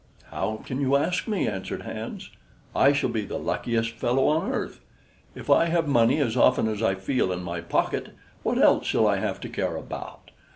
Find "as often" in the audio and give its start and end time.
6.19-6.67